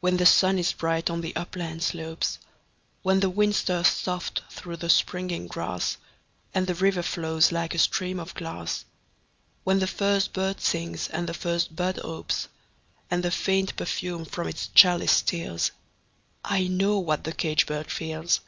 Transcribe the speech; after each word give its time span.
When 0.00 0.16
the 0.16 0.26
sun 0.26 0.58
is 0.58 0.72
bright 0.72 1.08
on 1.08 1.20
the 1.20 1.36
upland 1.36 1.84
slopes; 1.84 2.40
When 3.02 3.20
the 3.20 3.30
wind 3.30 3.54
stirs 3.54 3.86
soft 3.86 4.42
through 4.50 4.78
the 4.78 4.90
springing 4.90 5.46
grass, 5.46 5.98
And 6.52 6.66
the 6.66 6.74
river 6.74 7.00
flows 7.04 7.52
like 7.52 7.72
a 7.72 7.78
stream 7.78 8.18
of 8.18 8.34
glass; 8.34 8.84
When 9.62 9.78
the 9.78 9.86
first 9.86 10.32
bird 10.32 10.60
sings 10.60 11.06
and 11.06 11.28
the 11.28 11.34
first 11.34 11.76
bud 11.76 12.00
opes, 12.02 12.48
And 13.08 13.22
the 13.22 13.30
faint 13.30 13.76
perfume 13.76 14.24
from 14.24 14.48
its 14.48 14.66
chalice 14.66 15.12
steals 15.12 15.70
I 16.44 16.66
know 16.66 16.98
what 16.98 17.22
the 17.22 17.30
caged 17.32 17.68
bird 17.68 17.88
feels! 17.88 18.40